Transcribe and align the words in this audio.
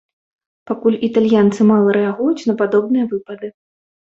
Пакуль 0.69 0.97
італьянцы 1.09 1.61
мала 1.73 1.89
рэагуюць 1.99 2.47
на 2.53 2.59
падобныя 2.63 3.05
выпады. 3.13 3.47